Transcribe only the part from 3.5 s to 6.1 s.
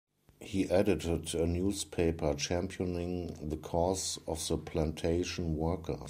cause of the plantation workers.